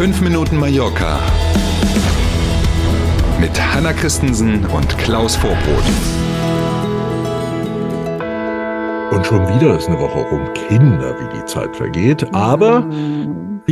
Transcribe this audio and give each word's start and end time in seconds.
5 0.00 0.22
Minuten 0.22 0.56
Mallorca 0.56 1.20
mit 3.38 3.50
Hanna 3.74 3.92
Christensen 3.92 4.64
und 4.64 4.96
Klaus 4.96 5.36
Vorbrot. 5.36 5.84
Und 9.12 9.26
schon 9.26 9.46
wieder 9.54 9.76
ist 9.76 9.88
eine 9.88 9.98
Woche 9.98 10.20
rum. 10.20 10.48
Kinder, 10.54 11.14
wie 11.20 11.38
die 11.38 11.44
Zeit 11.44 11.76
vergeht. 11.76 12.34
Aber 12.34 12.86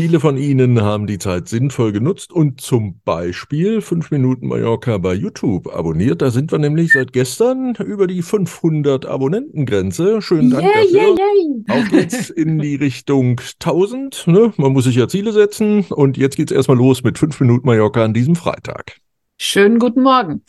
viele 0.01 0.21
von 0.21 0.37
Ihnen 0.37 0.81
haben 0.81 1.09
die 1.09 1.19
Zeit 1.19 1.49
sinnvoll 1.49 1.91
genutzt 1.91 2.33
und 2.33 2.61
zum 2.61 3.01
Beispiel 3.05 3.81
5 3.81 4.13
Minuten 4.13 4.47
Mallorca 4.47 4.97
bei 4.99 5.13
YouTube 5.13 5.75
abonniert. 5.75 6.23
Da 6.23 6.31
sind 6.31 6.53
wir 6.53 6.61
nämlich 6.61 6.93
seit 6.93 7.13
gestern 7.13 7.75
über 7.75 8.07
die 8.07 8.23
500 8.23 9.07
Abonnentengrenze. 9.07 10.23
Schönen 10.23 10.51
Dank 10.51 10.63
Yay, 10.63 10.73
dafür. 10.73 11.01
yay, 11.01 11.17
yay. 11.17 11.81
Auf 11.81 11.91
geht's 11.91 12.31
in 12.31 12.61
die 12.61 12.77
Richtung 12.77 13.41
1000. 13.61 14.29
Ne? 14.29 14.53
Man 14.57 14.73
muss 14.73 14.85
sich 14.85 14.95
ja 14.95 15.09
Ziele 15.09 15.33
setzen. 15.33 15.85
Und 15.91 16.17
jetzt 16.17 16.37
geht's 16.37 16.53
erstmal 16.53 16.77
los 16.77 17.03
mit 17.03 17.19
5 17.19 17.41
Minuten 17.41 17.67
Mallorca 17.67 18.05
an 18.05 18.15
diesem 18.15 18.37
Freitag. 18.37 18.99
Schönen 19.37 19.81
guten 19.81 20.03
Morgen. 20.03 20.45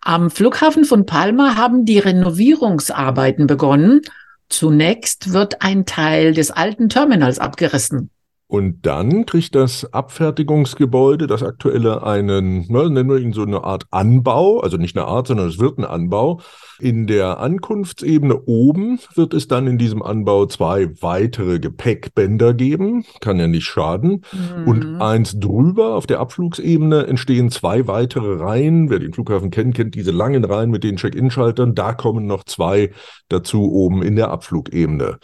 Am 0.00 0.30
Flughafen 0.30 0.86
von 0.86 1.04
Palma 1.04 1.56
haben 1.56 1.84
die 1.84 1.98
Renovierungsarbeiten 1.98 3.46
begonnen. 3.46 4.00
Zunächst 4.48 5.34
wird 5.34 5.60
ein 5.60 5.84
Teil 5.84 6.32
des 6.32 6.50
alten 6.50 6.88
Terminals 6.88 7.38
abgerissen. 7.38 8.08
Und 8.54 8.86
dann 8.86 9.26
kriegt 9.26 9.56
das 9.56 9.92
Abfertigungsgebäude, 9.92 11.26
das 11.26 11.42
aktuelle, 11.42 12.04
einen, 12.04 12.70
ne, 12.70 12.88
nennen 12.88 13.10
wir 13.10 13.18
ihn 13.18 13.32
so 13.32 13.42
eine 13.42 13.64
Art 13.64 13.82
Anbau, 13.90 14.60
also 14.60 14.76
nicht 14.76 14.96
eine 14.96 15.08
Art, 15.08 15.26
sondern 15.26 15.48
es 15.48 15.58
wird 15.58 15.76
ein 15.76 15.84
Anbau. 15.84 16.40
In 16.78 17.08
der 17.08 17.40
Ankunftsebene 17.40 18.42
oben 18.46 19.00
wird 19.16 19.34
es 19.34 19.48
dann 19.48 19.66
in 19.66 19.76
diesem 19.76 20.04
Anbau 20.04 20.46
zwei 20.46 20.88
weitere 21.02 21.58
Gepäckbänder 21.58 22.54
geben, 22.54 23.04
kann 23.18 23.40
ja 23.40 23.48
nicht 23.48 23.64
schaden. 23.64 24.24
Und 24.66 25.02
eins 25.02 25.40
drüber 25.40 25.96
auf 25.96 26.06
der 26.06 26.20
Abflugsebene 26.20 27.08
entstehen 27.08 27.50
zwei 27.50 27.88
weitere 27.88 28.40
Reihen. 28.40 28.88
Wer 28.88 29.00
den 29.00 29.14
Flughafen 29.14 29.50
kennt, 29.50 29.74
kennt 29.74 29.96
diese 29.96 30.12
langen 30.12 30.44
Reihen 30.44 30.70
mit 30.70 30.84
den 30.84 30.94
Check-in-Schaltern. 30.94 31.74
Da 31.74 31.92
kommen 31.92 32.26
noch 32.26 32.44
zwei 32.44 32.92
dazu 33.28 33.72
oben 33.72 34.04
in 34.04 34.14
der 34.14 34.30
Abflugebene. 34.30 35.18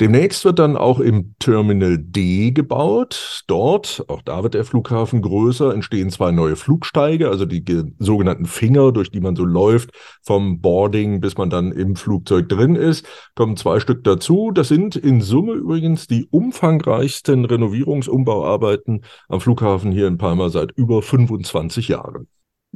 Demnächst 0.00 0.44
wird 0.44 0.58
dann 0.58 0.76
auch 0.76 0.98
im 0.98 1.36
Terminal 1.38 1.98
D 1.98 2.50
gebaut. 2.50 3.44
Dort, 3.46 4.04
auch 4.08 4.22
da 4.22 4.42
wird 4.42 4.54
der 4.54 4.64
Flughafen 4.64 5.22
größer, 5.22 5.72
entstehen 5.72 6.10
zwei 6.10 6.32
neue 6.32 6.56
Flugsteige, 6.56 7.28
also 7.28 7.44
die 7.44 7.64
ge- 7.64 7.92
sogenannten 8.00 8.46
Finger, 8.46 8.90
durch 8.90 9.12
die 9.12 9.20
man 9.20 9.36
so 9.36 9.44
läuft, 9.44 9.90
vom 10.22 10.60
Boarding, 10.60 11.20
bis 11.20 11.36
man 11.36 11.48
dann 11.48 11.70
im 11.70 11.94
Flugzeug 11.94 12.48
drin 12.48 12.74
ist, 12.74 13.06
kommen 13.36 13.56
zwei 13.56 13.78
Stück 13.78 14.02
dazu. 14.02 14.50
Das 14.52 14.66
sind 14.66 14.96
in 14.96 15.20
Summe 15.20 15.52
übrigens 15.52 16.08
die 16.08 16.26
umfangreichsten 16.28 17.44
Renovierungsumbauarbeiten 17.44 19.04
am 19.28 19.40
Flughafen 19.40 19.92
hier 19.92 20.08
in 20.08 20.18
Palma 20.18 20.48
seit 20.48 20.72
über 20.72 21.02
25 21.02 21.86
Jahren. 21.88 22.26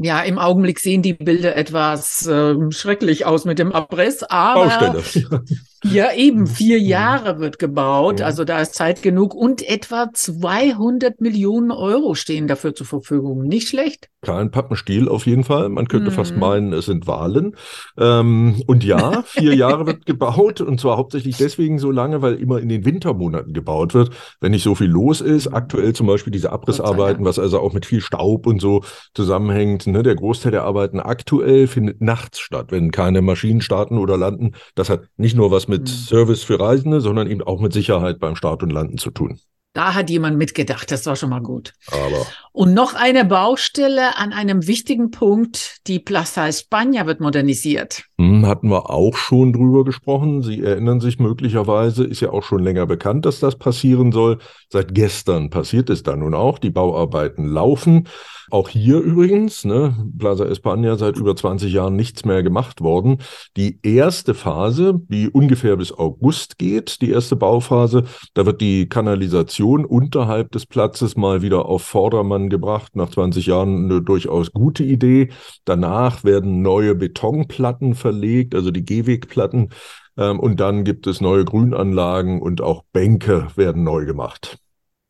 Ja, 0.01 0.21
im 0.23 0.39
Augenblick 0.39 0.79
sehen 0.79 1.03
die 1.03 1.13
Bilder 1.15 1.57
etwas 1.57 2.29
ähm, 2.31 2.71
schrecklich 2.71 3.27
aus 3.27 3.45
mit 3.45 3.59
dem 3.59 3.73
Abriss, 3.73 4.23
aber 4.23 4.67
Baustelle. 4.69 5.03
ja 5.85 6.13
eben 6.13 6.47
vier 6.47 6.79
Jahre 6.81 7.39
wird 7.41 7.59
gebaut, 7.59 8.21
Ja. 8.21 8.27
also 8.27 8.45
da 8.45 8.61
ist 8.61 8.75
Zeit 8.75 9.03
genug 9.03 9.35
und 9.35 9.67
etwa 9.69 10.09
200 10.13 11.21
Millionen 11.21 11.71
Euro 11.71 12.15
stehen 12.15 12.47
dafür 12.49 12.75
zur 12.75 12.87
Verfügung. 12.87 13.43
Nicht 13.43 13.69
schlecht. 13.69 14.09
Kein 14.23 14.51
Pappenstiel 14.51 15.09
auf 15.09 15.27
jeden 15.27 15.45
Fall. 15.45 15.69
Man 15.69 15.87
könnte 15.87 16.11
fast 16.11 16.35
Mhm. 16.35 16.41
meinen, 16.41 16.73
es 16.73 16.87
sind 16.87 17.07
Wahlen. 17.07 17.55
Ähm, 17.97 18.61
und 18.67 18.83
ja, 18.85 19.23
vier 19.25 19.55
Jahre 19.55 19.87
wird 19.87 20.07
gebaut 20.07 20.61
und 20.61 20.81
zwar 20.81 20.97
hauptsächlich 20.97 21.37
deswegen 21.37 21.79
so 21.79 21.91
lange, 21.93 22.21
weil 22.21 22.35
immer 22.35 22.59
in 22.59 22.69
den 22.69 22.85
Wintermonaten 22.85 23.53
gebaut 23.53 23.95
wird, 23.95 24.11
wenn 24.41 24.51
nicht 24.51 24.65
so 24.65 24.75
viel 24.75 24.89
los 24.89 25.21
ist. 25.21 25.47
Aktuell 25.49 25.93
zum 25.93 26.09
Beispiel 26.09 26.33
diese 26.33 26.51
Abrissarbeiten, 26.51 27.25
was 27.25 27.39
also 27.39 27.61
auch 27.61 27.73
mit 27.73 27.87
viel 27.87 28.01
Staub 28.01 28.47
und 28.47 28.61
so 28.61 28.83
zusammenhängt. 29.15 29.87
Ne? 29.87 30.03
Der 30.03 30.17
Großteil 30.17 30.51
der 30.53 30.65
Arbeiten 30.65 30.99
aktuell 30.99 31.67
findet 31.69 32.01
nachts 32.01 32.41
statt, 32.41 32.67
wenn 32.71 32.91
keine 32.91 33.23
Maschinen 33.23 33.61
starten 33.61 33.99
oder 33.99 34.17
landen. 34.17 34.53
Das 34.75 34.91
hat 34.91 35.03
nicht 35.17 35.37
nur 35.37 35.51
was 35.53 35.68
mit 35.69 35.83
Mhm. 35.83 35.87
Service 35.87 36.43
für 36.43 36.59
Reisende, 36.61 37.01
sondern 37.01 37.31
eben 37.31 37.43
auch 37.43 37.61
mit 37.61 37.73
Sicherheit 37.73 38.19
beim 38.19 38.37
Start 38.37 38.63
und 38.63 38.71
Landen 38.71 38.99
zu 38.99 39.11
tun. 39.11 39.39
Da 39.75 39.95
hat 39.95 40.11
jemand 40.11 40.39
mitgedacht, 40.39 40.91
das 40.91 41.07
war 41.07 41.15
schon 41.15 41.31
mal 41.31 41.43
gut. 41.43 41.73
Aber 41.87 42.27
Und 42.53 42.75
noch 42.75 42.95
eine 42.95 43.25
Baustelle 43.25 44.17
an 44.17 44.33
einem 44.33 44.67
wichtigen 44.67 45.11
Punkt. 45.11 45.87
Die 45.87 46.01
Plaza 46.01 46.47
España 46.47 47.07
wird 47.07 47.21
modernisiert. 47.21 48.05
Hm, 48.21 48.47
Hatten 48.47 48.69
wir 48.69 48.91
auch 48.91 49.17
schon 49.17 49.53
drüber 49.53 49.85
gesprochen. 49.85 50.43
Sie 50.43 50.61
erinnern 50.63 51.01
sich 51.01 51.21
möglicherweise, 51.21 52.03
ist 52.05 52.21
ja 52.21 52.31
auch 52.31 52.43
schon 52.43 52.63
länger 52.63 52.87
bekannt, 52.87 53.25
dass 53.27 53.39
das 53.39 53.57
passieren 53.57 54.11
soll. 54.11 54.39
Seit 54.71 54.93
gestern 54.95 55.51
passiert 55.51 55.89
es 55.89 56.03
da 56.03 56.17
nun 56.17 56.35
auch. 56.35 56.59
Die 56.59 56.71
Bauarbeiten 56.71 57.47
laufen. 57.47 58.09
Auch 58.51 58.71
hier 58.71 58.99
übrigens, 59.01 59.65
ne, 59.67 59.95
Plaza 60.19 60.45
España 60.47 60.97
seit 60.97 61.17
über 61.19 61.37
20 61.37 61.71
Jahren 61.73 61.97
nichts 61.97 62.25
mehr 62.25 62.43
gemacht 62.43 62.81
worden. 62.81 63.19
Die 63.59 63.79
erste 63.83 64.33
Phase, 64.35 64.95
die 65.09 65.29
ungefähr 65.29 65.77
bis 65.77 65.93
August 65.93 66.59
geht, 66.59 67.03
die 67.03 67.11
erste 67.11 67.37
Bauphase, 67.37 68.05
da 68.35 68.47
wird 68.47 68.63
die 68.63 68.89
Kanalisation 68.89 69.85
unterhalb 69.85 70.51
des 70.53 70.65
Platzes 70.65 71.15
mal 71.15 71.43
wieder 71.43 71.67
auf 71.67 71.83
Vordermann 71.83 72.49
gebracht. 72.49 72.97
Nach 72.97 73.11
20 73.11 73.47
Jahren 73.47 73.85
eine 73.85 74.01
durchaus 74.01 74.51
gute 74.53 74.83
Idee. 74.83 75.29
Danach 75.67 76.25
werden 76.25 76.63
neue 76.63 76.95
Betonplatten 76.95 77.95
verlegt, 77.95 78.08
also 78.55 78.71
die 78.71 78.85
Gehwegplatten. 78.85 79.71
Ähm, 80.17 80.41
und 80.41 80.61
dann 80.61 80.85
gibt 80.85 81.07
es 81.07 81.21
neue 81.21 81.45
Grünanlagen 81.45 82.41
und 82.41 82.61
auch 82.61 82.85
Bänke 82.93 83.49
werden 83.57 83.85
neu 83.85 84.05
gemacht. 84.05 84.59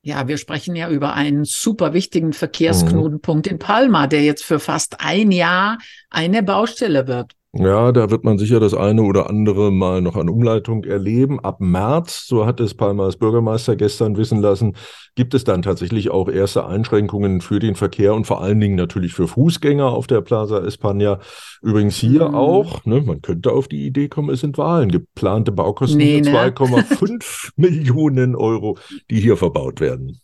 Ja, 0.02 0.28
wir 0.28 0.38
sprechen 0.38 0.76
ja 0.76 0.88
über 0.88 1.14
einen 1.14 1.44
super 1.44 1.92
wichtigen 1.92 2.32
Verkehrsknotenpunkt 2.32 3.46
in 3.46 3.58
Palma, 3.58 4.06
der 4.06 4.22
jetzt 4.22 4.44
für 4.44 4.60
fast 4.60 5.00
ein 5.00 5.32
Jahr 5.32 5.78
eine 6.08 6.42
Baustelle 6.42 7.08
wird. 7.08 7.32
Ja, 7.60 7.90
da 7.90 8.08
wird 8.10 8.22
man 8.22 8.38
sicher 8.38 8.60
das 8.60 8.72
eine 8.72 9.02
oder 9.02 9.28
andere 9.28 9.72
mal 9.72 10.00
noch 10.00 10.14
an 10.14 10.28
Umleitung 10.28 10.84
erleben. 10.84 11.40
Ab 11.40 11.60
März, 11.60 12.26
so 12.28 12.46
hat 12.46 12.60
es 12.60 12.74
Palmas 12.74 13.16
Bürgermeister 13.16 13.74
gestern 13.74 14.16
wissen 14.16 14.40
lassen, 14.40 14.76
gibt 15.16 15.34
es 15.34 15.42
dann 15.42 15.62
tatsächlich 15.62 16.10
auch 16.10 16.28
erste 16.28 16.66
Einschränkungen 16.66 17.40
für 17.40 17.58
den 17.58 17.74
Verkehr 17.74 18.14
und 18.14 18.28
vor 18.28 18.40
allen 18.42 18.60
Dingen 18.60 18.76
natürlich 18.76 19.12
für 19.12 19.26
Fußgänger 19.26 19.86
auf 19.88 20.06
der 20.06 20.20
Plaza 20.20 20.58
España. 20.58 21.18
Übrigens 21.60 21.96
hier 21.96 22.28
Mhm. 22.28 22.34
auch, 22.36 22.84
ne, 22.84 23.00
man 23.00 23.22
könnte 23.22 23.50
auf 23.50 23.66
die 23.66 23.84
Idee 23.86 24.08
kommen, 24.08 24.30
es 24.30 24.40
sind 24.40 24.56
Wahlen. 24.56 24.90
Geplante 24.92 25.50
Baukosten 25.50 25.98
Nee, 25.98 26.20
ne? 26.20 26.30
2,5 26.30 27.50
Millionen 27.56 28.36
Euro, 28.36 28.78
die 29.10 29.20
hier 29.20 29.36
verbaut 29.36 29.80
werden. 29.80 30.20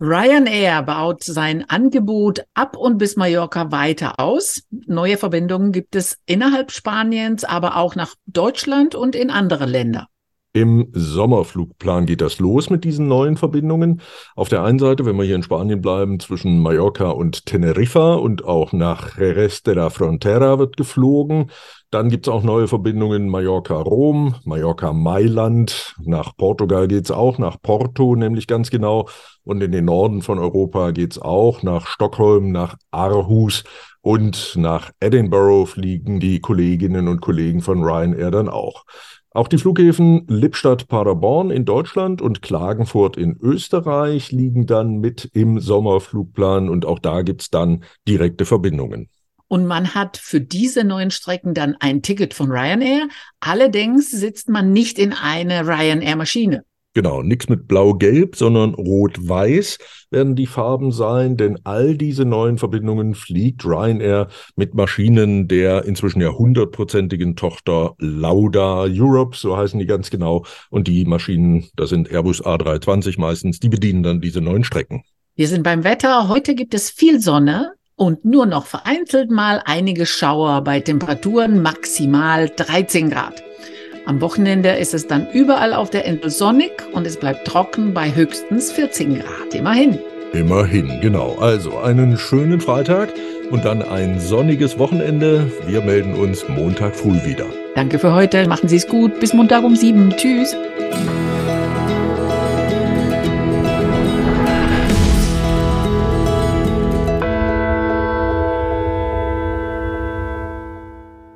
Ryanair 0.00 0.82
baut 0.82 1.22
sein 1.22 1.64
Angebot 1.68 2.44
ab 2.54 2.76
und 2.76 2.98
bis 2.98 3.16
Mallorca 3.16 3.70
weiter 3.70 4.18
aus. 4.18 4.62
Neue 4.70 5.16
Verbindungen 5.16 5.70
gibt 5.70 5.94
es 5.94 6.18
innerhalb 6.26 6.72
Spaniens, 6.72 7.44
aber 7.44 7.76
auch 7.76 7.94
nach 7.94 8.14
Deutschland 8.26 8.94
und 8.94 9.14
in 9.14 9.30
andere 9.30 9.66
Länder. 9.66 10.08
Im 10.56 10.86
Sommerflugplan 10.92 12.06
geht 12.06 12.20
das 12.20 12.38
los 12.38 12.70
mit 12.70 12.84
diesen 12.84 13.08
neuen 13.08 13.36
Verbindungen. 13.36 14.00
Auf 14.36 14.48
der 14.48 14.62
einen 14.62 14.78
Seite, 14.78 15.04
wenn 15.04 15.16
wir 15.16 15.24
hier 15.24 15.34
in 15.34 15.42
Spanien 15.42 15.80
bleiben, 15.80 16.20
zwischen 16.20 16.62
Mallorca 16.62 17.10
und 17.10 17.44
Teneriffa 17.44 18.14
und 18.14 18.44
auch 18.44 18.72
nach 18.72 19.18
Jerez 19.18 19.64
de 19.64 19.74
la 19.74 19.90
Frontera 19.90 20.60
wird 20.60 20.76
geflogen. 20.76 21.50
Dann 21.90 22.08
gibt 22.08 22.28
es 22.28 22.32
auch 22.32 22.44
neue 22.44 22.68
Verbindungen 22.68 23.28
Mallorca-Rom, 23.28 24.36
Mallorca-Mailand. 24.44 25.96
Nach 26.04 26.36
Portugal 26.36 26.86
geht's 26.86 27.10
auch, 27.10 27.38
nach 27.38 27.60
Porto 27.60 28.14
nämlich 28.14 28.46
ganz 28.46 28.70
genau. 28.70 29.08
Und 29.42 29.60
in 29.60 29.72
den 29.72 29.86
Norden 29.86 30.22
von 30.22 30.38
Europa 30.38 30.92
geht's 30.92 31.18
auch, 31.18 31.64
nach 31.64 31.88
Stockholm, 31.88 32.52
nach 32.52 32.76
Aarhus 32.92 33.64
und 34.02 34.54
nach 34.54 34.92
Edinburgh 35.00 35.66
fliegen 35.66 36.20
die 36.20 36.38
Kolleginnen 36.38 37.08
und 37.08 37.20
Kollegen 37.20 37.60
von 37.60 37.82
Ryanair 37.82 38.30
dann 38.30 38.48
auch. 38.48 38.84
Auch 39.34 39.48
die 39.48 39.58
Flughäfen 39.58 40.26
Lippstadt-Paderborn 40.28 41.50
in 41.50 41.64
Deutschland 41.64 42.22
und 42.22 42.40
Klagenfurt 42.40 43.16
in 43.16 43.36
Österreich 43.40 44.30
liegen 44.30 44.66
dann 44.66 44.98
mit 44.98 45.28
im 45.34 45.58
Sommerflugplan 45.58 46.68
und 46.68 46.86
auch 46.86 47.00
da 47.00 47.22
gibt's 47.22 47.50
dann 47.50 47.82
direkte 48.06 48.44
Verbindungen. 48.44 49.08
Und 49.48 49.66
man 49.66 49.96
hat 49.96 50.18
für 50.18 50.40
diese 50.40 50.84
neuen 50.84 51.10
Strecken 51.10 51.52
dann 51.52 51.76
ein 51.80 52.00
Ticket 52.00 52.32
von 52.32 52.48
Ryanair. 52.52 53.08
Allerdings 53.40 54.08
sitzt 54.12 54.48
man 54.48 54.72
nicht 54.72 55.00
in 55.00 55.12
eine 55.12 55.66
Ryanair-Maschine. 55.66 56.64
Genau, 56.94 57.22
nichts 57.22 57.48
mit 57.48 57.66
Blau-Gelb, 57.66 58.36
sondern 58.36 58.72
Rot-Weiß 58.74 59.78
werden 60.10 60.36
die 60.36 60.46
Farben 60.46 60.92
sein, 60.92 61.36
denn 61.36 61.58
all 61.64 61.96
diese 61.96 62.24
neuen 62.24 62.56
Verbindungen 62.56 63.16
fliegt 63.16 63.64
Ryanair 63.64 64.28
mit 64.54 64.74
Maschinen 64.74 65.48
der 65.48 65.84
inzwischen 65.86 66.20
ja 66.20 66.30
hundertprozentigen 66.30 67.34
Tochter 67.34 67.94
Lauda 67.98 68.84
Europe, 68.88 69.36
so 69.36 69.56
heißen 69.56 69.80
die 69.80 69.86
ganz 69.86 70.08
genau. 70.08 70.44
Und 70.70 70.86
die 70.86 71.04
Maschinen, 71.04 71.66
das 71.74 71.90
sind 71.90 72.12
Airbus 72.12 72.44
A320 72.44 73.18
meistens, 73.18 73.58
die 73.58 73.68
bedienen 73.68 74.04
dann 74.04 74.20
diese 74.20 74.40
neuen 74.40 74.62
Strecken. 74.62 75.02
Wir 75.34 75.48
sind 75.48 75.64
beim 75.64 75.82
Wetter. 75.82 76.28
Heute 76.28 76.54
gibt 76.54 76.74
es 76.74 76.90
viel 76.90 77.20
Sonne 77.20 77.72
und 77.96 78.24
nur 78.24 78.46
noch 78.46 78.66
vereinzelt 78.66 79.32
mal 79.32 79.60
einige 79.64 80.06
Schauer 80.06 80.62
bei 80.62 80.78
Temperaturen 80.78 81.60
maximal 81.60 82.48
13 82.54 83.10
Grad. 83.10 83.42
Am 84.06 84.20
Wochenende 84.20 84.68
ist 84.70 84.92
es 84.92 85.06
dann 85.06 85.26
überall 85.32 85.72
auf 85.72 85.88
der 85.88 86.04
Insel 86.04 86.28
sonnig 86.28 86.72
und 86.92 87.06
es 87.06 87.16
bleibt 87.16 87.46
trocken 87.46 87.94
bei 87.94 88.14
höchstens 88.14 88.70
14 88.70 89.14
Grad. 89.20 89.54
Immerhin. 89.54 89.98
Immerhin, 90.34 91.00
genau. 91.00 91.36
Also 91.40 91.78
einen 91.78 92.18
schönen 92.18 92.60
Freitag 92.60 93.08
und 93.50 93.64
dann 93.64 93.80
ein 93.80 94.20
sonniges 94.20 94.78
Wochenende. 94.78 95.50
Wir 95.66 95.80
melden 95.80 96.14
uns 96.14 96.46
Montag 96.48 96.94
früh 96.94 97.24
wieder. 97.24 97.46
Danke 97.76 97.98
für 97.98 98.14
heute. 98.14 98.46
Machen 98.46 98.68
Sie 98.68 98.76
es 98.76 98.86
gut. 98.86 99.18
Bis 99.20 99.32
Montag 99.32 99.64
um 99.64 99.74
sieben. 99.74 100.10
Tschüss. 100.10 100.54